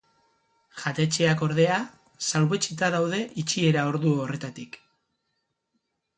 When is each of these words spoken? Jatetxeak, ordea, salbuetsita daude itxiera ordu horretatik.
Jatetxeak, 0.83 1.43
ordea, 1.47 1.75
salbuetsita 2.31 2.91
daude 2.97 3.21
itxiera 3.45 3.85
ordu 3.93 4.17
horretatik. 4.25 4.83